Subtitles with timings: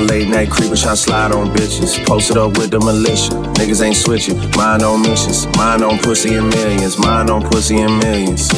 [0.00, 2.04] late night creeping, try slide on bitches.
[2.06, 3.32] Posted up with the militia.
[3.58, 4.38] Niggas ain't switching.
[4.56, 5.46] Mind on missions.
[5.56, 6.98] Mind on pussy and millions.
[6.98, 8.48] Mind on pussy and millions.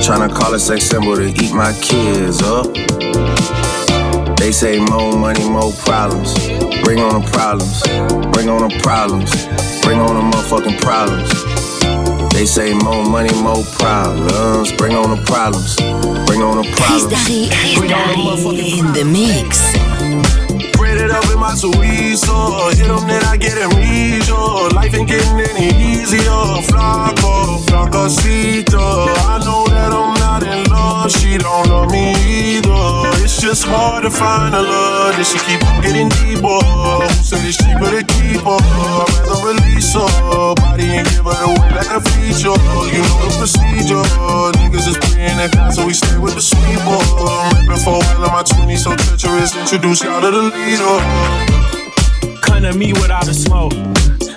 [0.00, 2.66] Tryna call a sex symbol to eat my kids up.
[4.38, 6.34] They say more money, more problems.
[6.82, 7.82] Bring on the problems.
[8.32, 9.30] Bring on the problems.
[9.84, 11.59] Bring on the motherfucking problems.
[12.40, 14.72] They say more money, more problems.
[14.72, 15.76] Bring on the problems.
[16.24, 17.04] Bring on the problems.
[17.04, 19.60] Chris Darry, Chris Darry in the mix
[21.00, 22.70] it up in my Suizo.
[22.76, 24.70] Hit them, then I get it regional.
[24.70, 26.40] Life ain't getting any easier.
[26.68, 29.08] Flaco, flacosito.
[29.28, 31.10] I know that I'm not in love.
[31.10, 33.02] She don't love me either.
[33.24, 35.16] It's just hard to find a love.
[35.18, 36.62] That she keep getting deeper.
[37.26, 38.60] Said it's cheaper to keep her?
[38.62, 40.54] I'd rather release her.
[40.54, 42.54] Body and give her away like a feature.
[42.94, 44.04] You know the procedure.
[44.58, 47.00] Niggas is praying that God, so we stay with the sweeper.
[47.26, 49.56] I'm rapping for well in my 20s, so treacherous.
[49.56, 50.96] Introduce y'all to the leader.
[52.60, 53.72] To me without the smoke.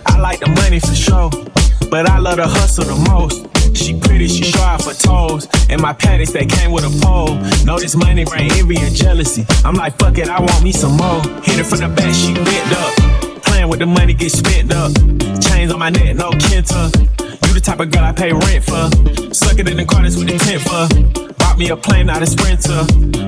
[0.06, 1.30] I like the money for sure,
[1.94, 3.46] but I love the hustle the most.
[3.78, 5.48] She pretty, she sharp for toes.
[5.70, 7.36] And my panties, they came with a pole.
[7.66, 9.46] Know this money bring envy and jealousy.
[9.64, 11.22] I'm like, fuck it, I want me some more.
[11.46, 13.44] Hit her from the back, she bent up.
[13.44, 14.92] Playing with the money, get spent up.
[15.46, 16.90] Chains on my neck, no Kenta.
[17.46, 18.90] You the type of girl I pay rent for.
[19.32, 20.90] Suck it in the corners with the tent for.
[21.38, 22.82] Bought me a plane, not a sprinter.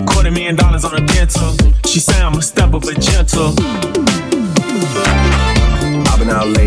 [0.09, 1.53] Quarter million dollars on a dental.
[1.85, 3.53] She say I'm a stepper, but gentle.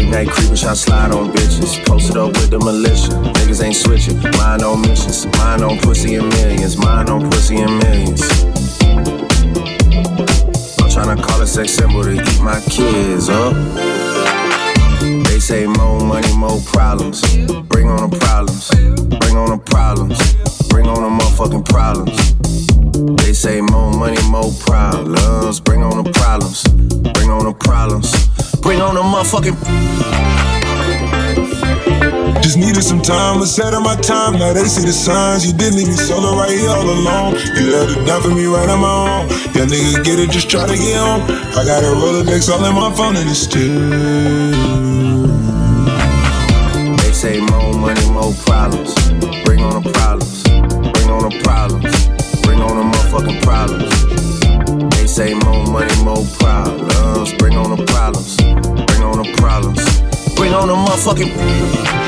[0.08, 1.84] Late night creeping, try slide on bitches.
[1.84, 3.12] Posted up with the militia.
[3.36, 4.18] Niggas ain't switching.
[4.38, 5.26] Mind on missions.
[5.38, 6.78] Mind on pussy and millions.
[6.78, 8.22] Mind on pussy and millions.
[10.80, 13.54] I'm tryna call a sex symbol to eat my kids up.
[15.28, 17.20] They say more money, more problems.
[17.68, 18.70] Bring on the problems.
[19.20, 20.18] Bring on the problems
[20.68, 23.22] bring on the motherfucking problems.
[23.24, 25.60] They say more money, more problems.
[25.60, 26.62] Bring on the problems.
[27.14, 28.47] Bring on the problems.
[28.60, 29.56] Bring on the motherfucking.
[32.42, 34.38] Just needed some time, was set on my time.
[34.38, 35.46] Now they see the signs.
[35.46, 37.34] You didn't leave me solo right here all alone.
[37.56, 39.28] You left it down for me right on my own.
[39.54, 41.22] Yeah, nigga, get it, just try to get on.
[41.56, 43.78] I got a Rolodex all in my phone and it's still.
[46.96, 48.94] They say more money, more problems.
[49.44, 50.42] Bring on the problems.
[50.42, 51.94] Bring on the problems.
[52.42, 54.96] Bring on the motherfucking problems.
[54.96, 57.07] They say more money, more problems.
[57.36, 58.36] Bring on the problems.
[58.36, 60.00] Bring on the problems.
[60.34, 62.07] Bring on the motherfucking.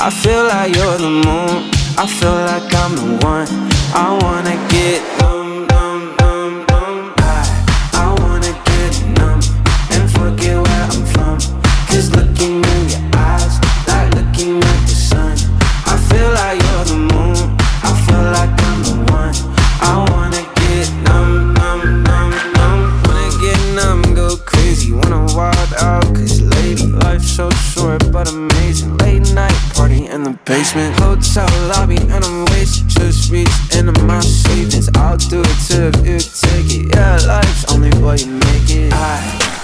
[0.00, 1.70] I feel like you're the moon.
[1.96, 3.46] I feel like I'm the one.
[3.94, 5.17] I wanna get
[30.58, 30.98] basement.
[30.98, 32.88] Hotel lobby, and I'm wasted.
[32.88, 34.88] Just reach into my savings.
[34.96, 36.94] I'll do it if you take it.
[36.94, 38.92] Yeah, life's only what you make it.
[38.92, 39.16] I,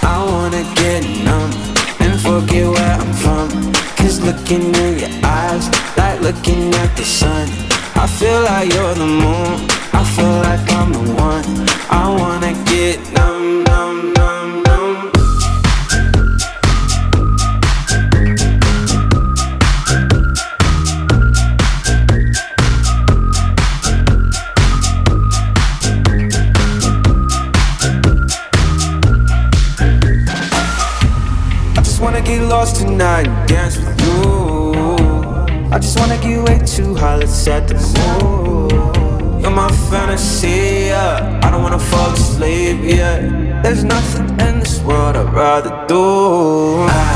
[0.03, 1.51] I wanna get numb
[1.99, 3.49] and forget where I'm from.
[3.97, 5.65] Cause looking in your eyes,
[5.97, 7.47] like looking at the sun.
[8.03, 9.53] I feel like you're the moon.
[9.99, 10.44] I feel like
[45.15, 46.81] I'd rather do.
[46.89, 47.14] I,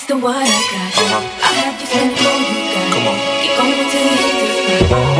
[0.00, 0.96] It's the one I got.
[0.96, 1.44] Uh-huh.
[1.44, 2.88] I have to spend more you got.
[2.88, 3.18] Come on.
[3.44, 5.19] Keep going till you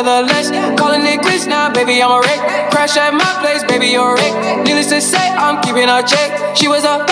[0.00, 0.52] with a list.
[0.78, 2.70] Calling it quits now, baby, I'm a wreck.
[2.70, 4.64] Crash at my place, baby, you're a wreck.
[4.64, 6.56] Needless to say, I'm keeping her check.
[6.56, 7.09] She was a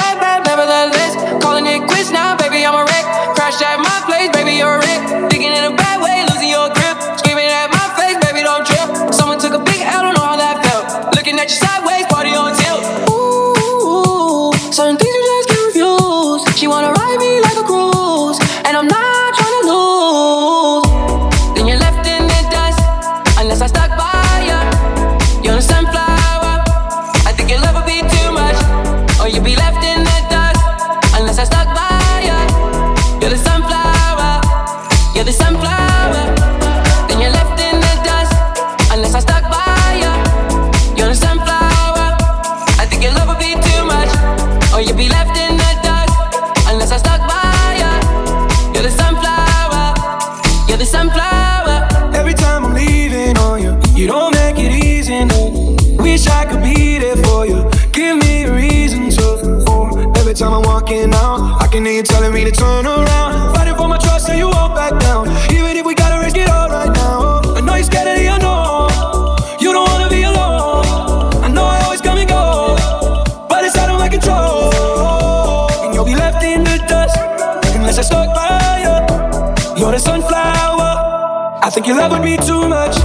[56.48, 57.68] could be there for you.
[57.92, 59.64] Give me a reason to.
[59.68, 63.54] Oh, every time I'm walking out, I can hear you telling me to turn around.
[63.54, 65.28] Fighting for my trust, and you walk back down.
[65.52, 67.40] Even if we gotta risk it all right now.
[67.56, 68.90] I know you're scared of the unknown.
[69.60, 70.84] You don't wanna be alone.
[71.44, 72.76] I know I always come and go,
[73.48, 74.72] but it's out of my control.
[75.84, 77.18] And you'll be left in the dust
[77.76, 79.80] unless I stuck by you.
[79.80, 80.90] You're the sunflower.
[81.62, 82.96] I think your love would be too much.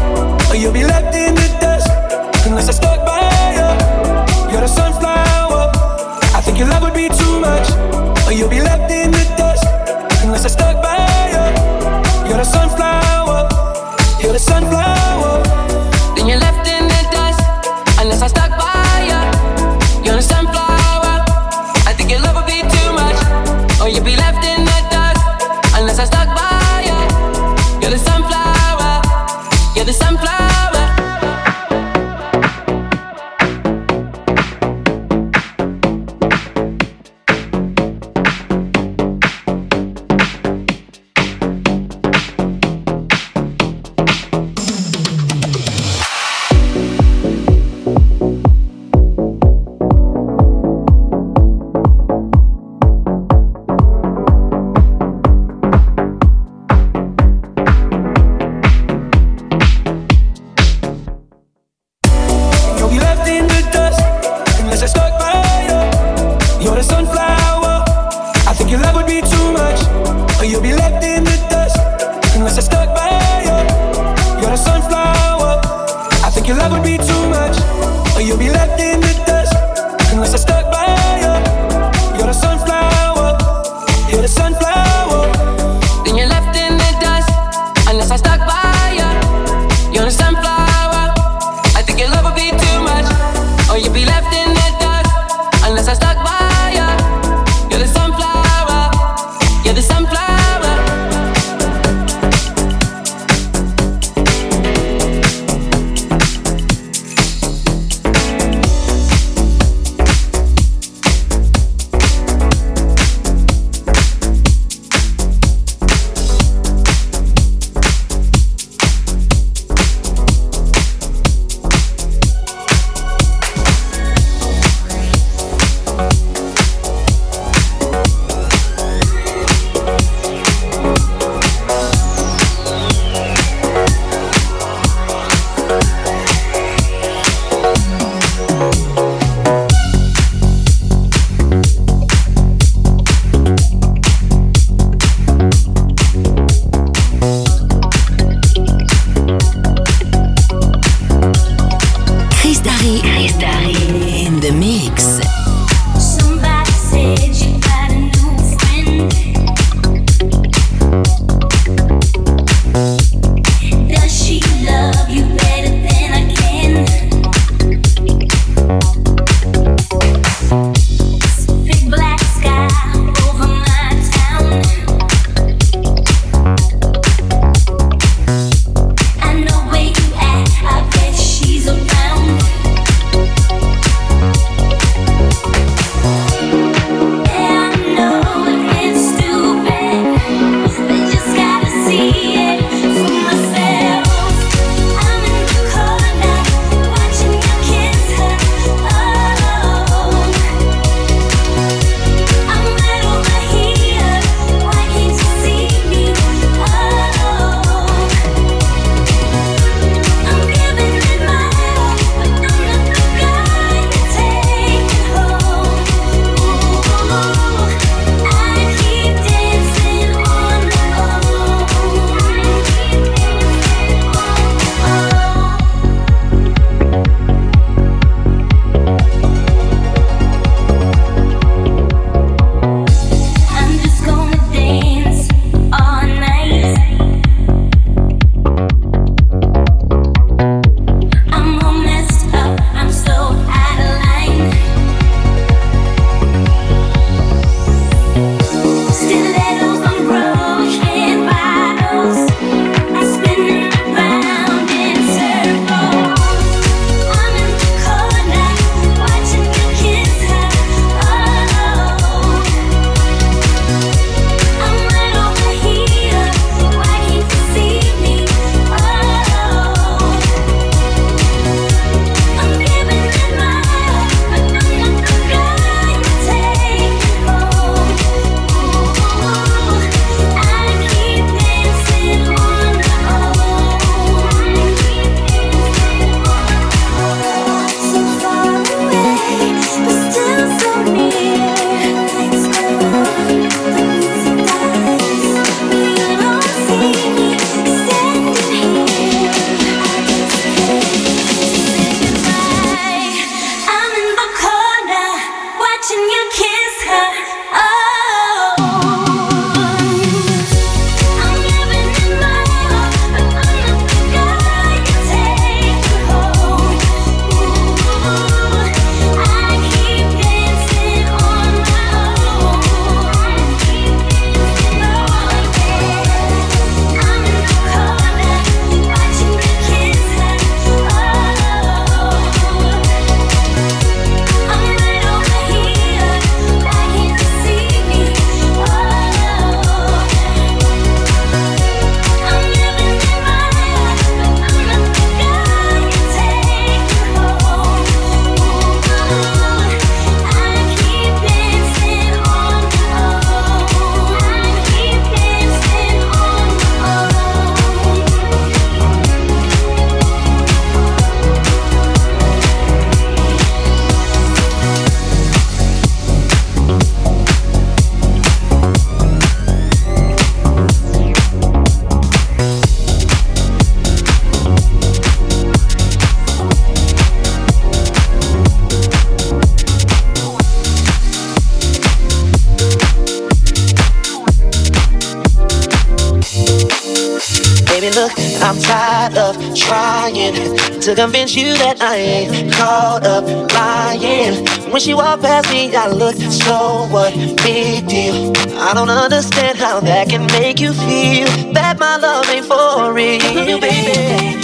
[391.23, 394.45] Convince you that I ain't caught up lying.
[394.71, 397.13] When she walked past me, I looked, so what?
[397.43, 398.33] Big deal.
[398.59, 403.59] I don't understand how that can make you feel that my love ain't for real,
[403.59, 404.41] baby.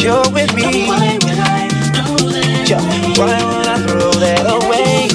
[0.00, 0.86] You're with me.
[3.18, 5.08] Why would I throw that away?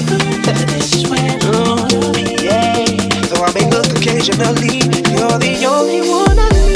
[1.48, 2.84] Mm, yeah.
[3.28, 4.84] So I may look occasionally.
[5.16, 6.67] You're the only one I need.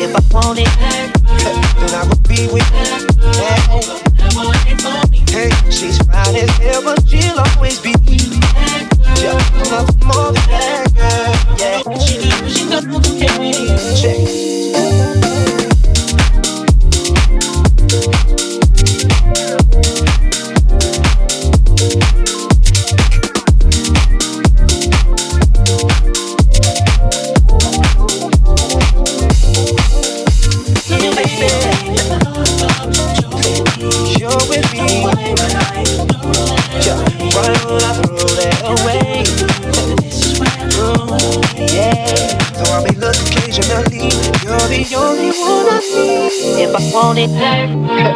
[0.00, 2.86] If I want it, then I will be with you.
[5.26, 7.94] Hey, she's fine as hell, but she'll always be.
[9.16, 9.52] Just
[10.04, 11.34] more than that girl.
[11.58, 11.82] Yeah.
[14.00, 14.57] Check.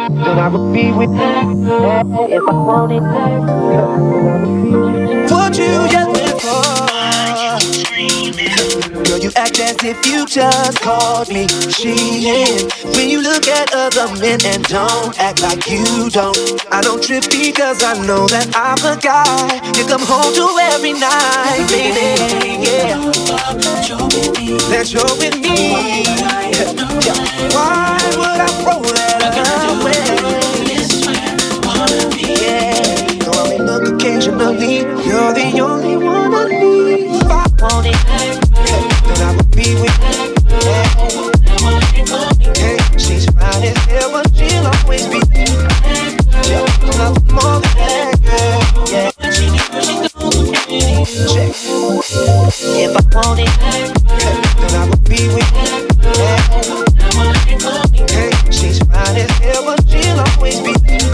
[0.09, 1.17] Then I would be with you.
[2.35, 3.01] If I want it,
[5.31, 6.63] what you yelling for?
[9.03, 12.69] Girl, you act as if you just called me cheating.
[12.95, 16.37] When you look at other men and don't act like you don't.
[16.71, 20.93] I don't trip because I know that I'm the guy you come home to every
[20.93, 22.15] night, baby.
[22.65, 22.97] Yeah,
[24.69, 26.03] that you're with me.
[27.53, 29.12] Why would I that
[34.39, 37.21] you're the only one I need.
[37.21, 37.95] If I want it,
[39.05, 40.33] then I would be with you.
[42.55, 45.19] Hey, she's fine as hell, but she'll always be.
[45.19, 45.47] That,
[46.47, 46.65] girl.
[54.57, 55.49] Then I would be with.
[58.09, 61.12] Hey, she's fine as hell, but she'll always be.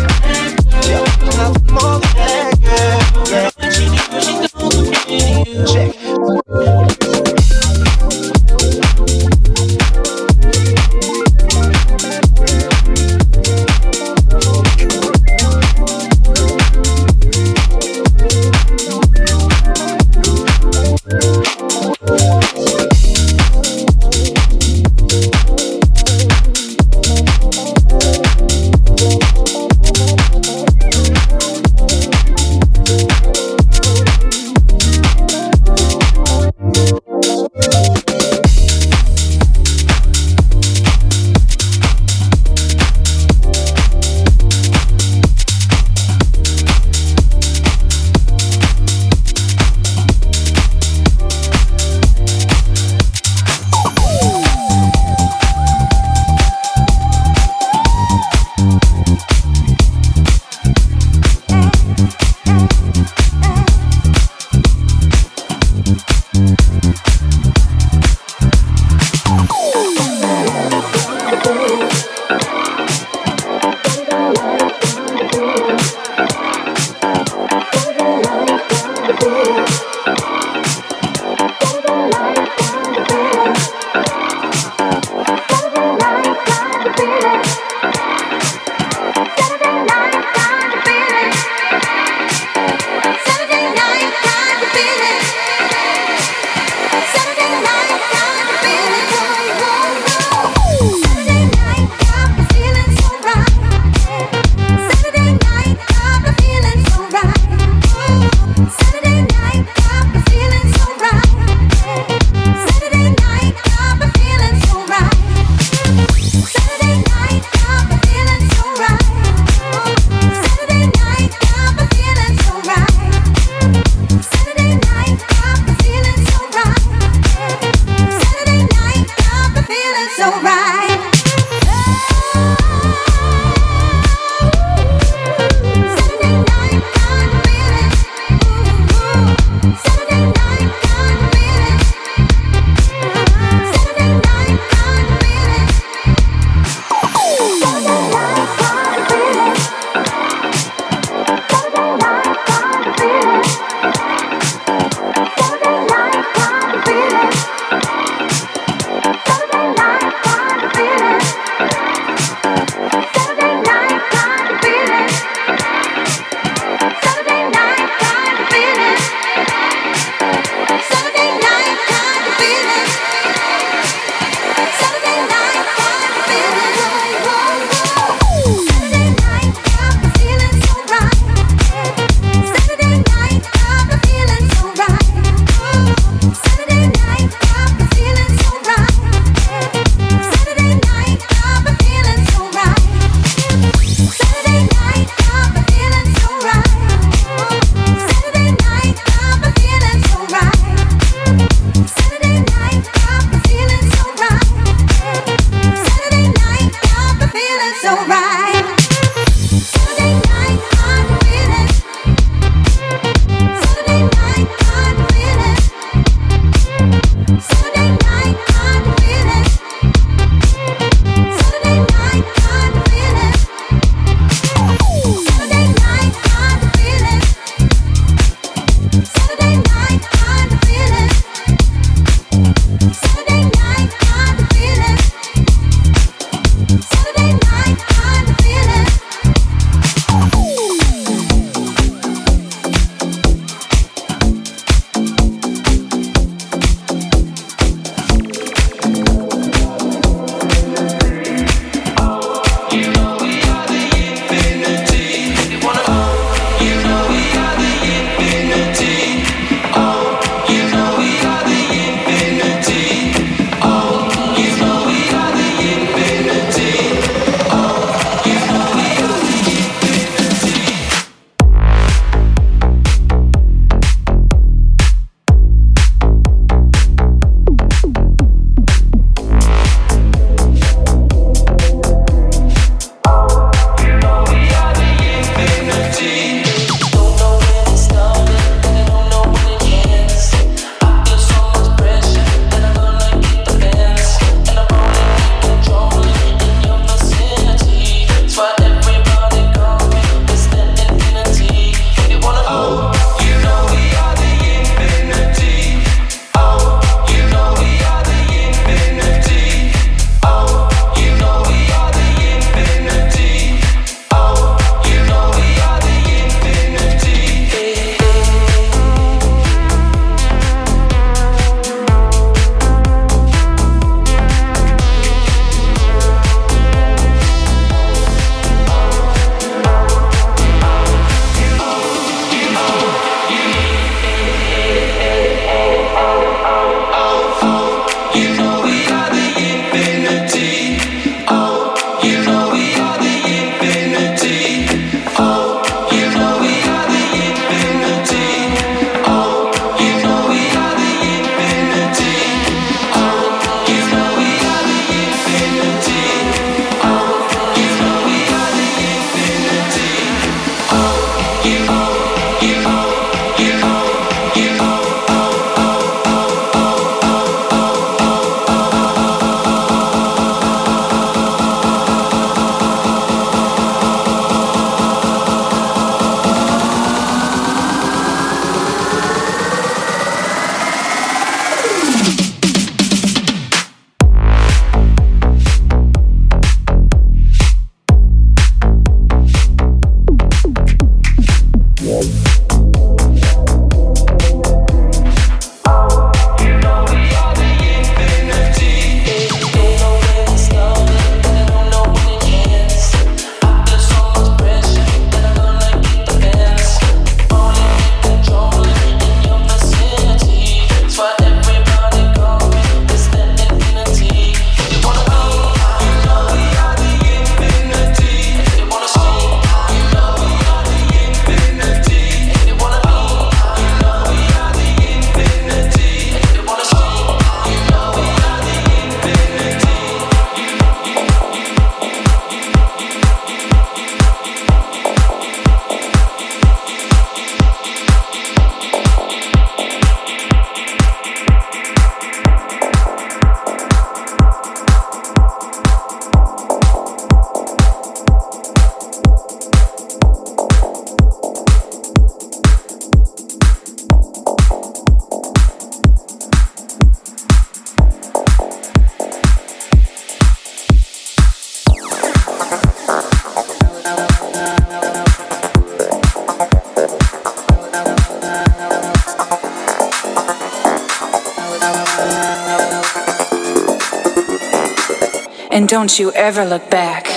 [475.70, 477.09] don't you ever look back.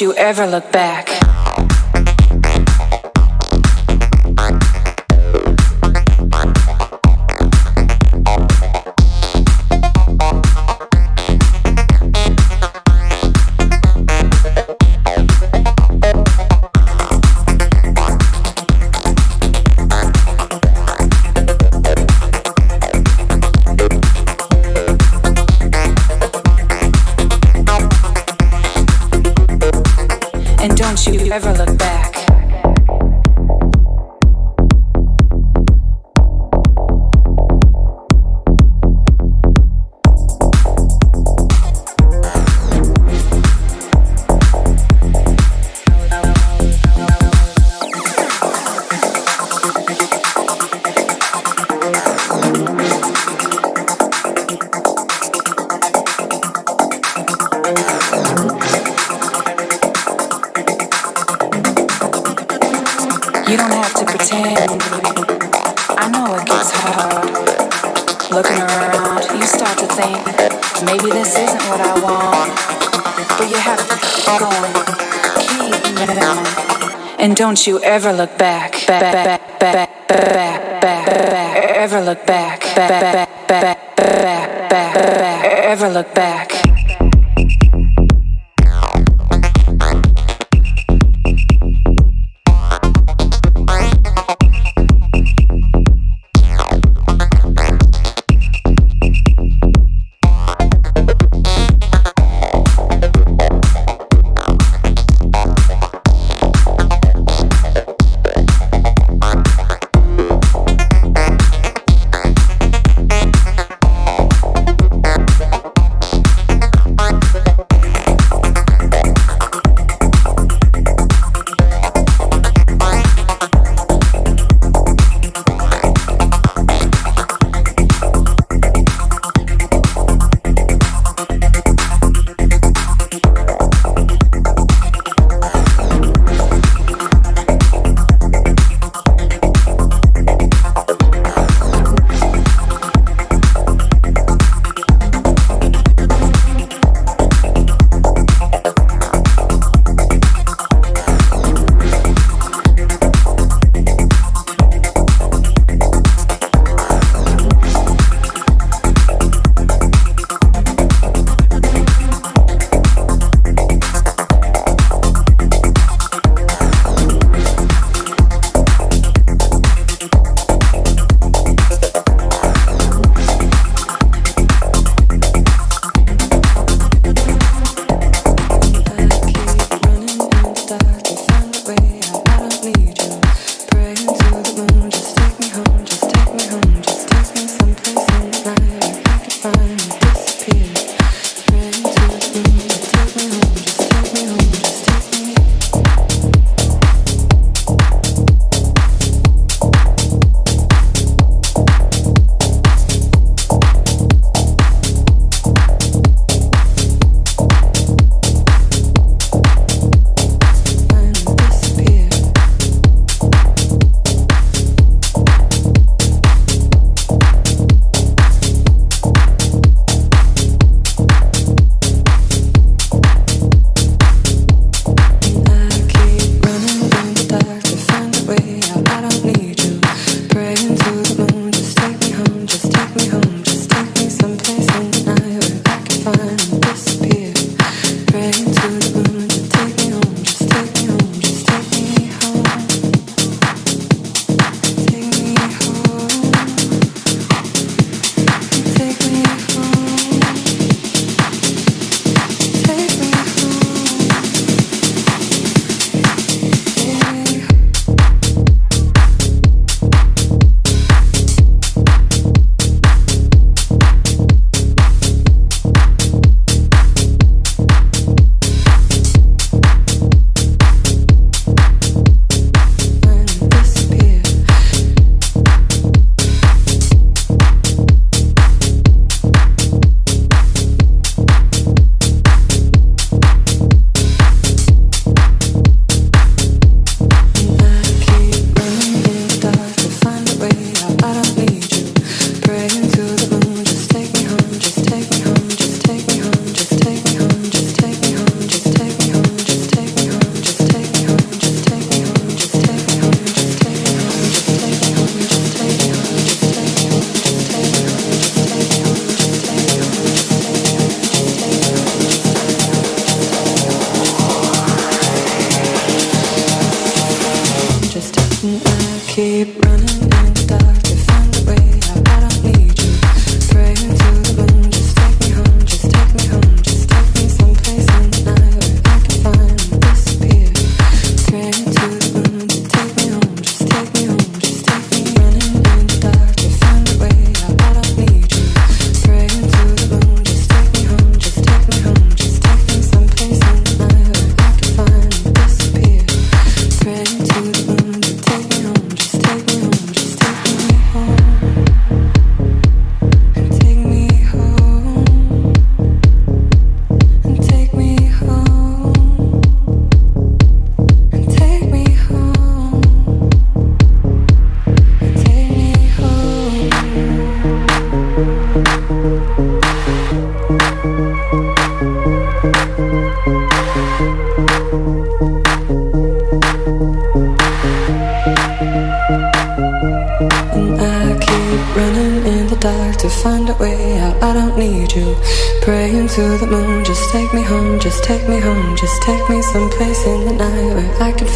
[0.00, 0.77] you ever look back.
[77.58, 82.88] Don't you ever look back, back, back, back, back, back, back, ever look back, back,
[82.88, 86.57] back, back, back, back, ever look back.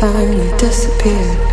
[0.02, 1.51] Finally disappear.